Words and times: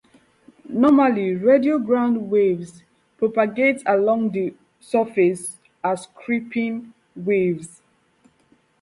Normally 0.67 1.35
radio 1.35 1.77
"ground 1.77 2.31
waves" 2.31 2.81
propagate 3.19 3.83
along 3.85 4.31
the 4.31 4.55
surface 4.79 5.59
as 5.83 6.07
creeping 6.15 6.95
waves. 7.15 7.83